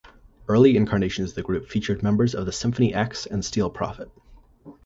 [0.47, 4.09] Early incarnations of the group featured members of Symphony X and Steel Prophet.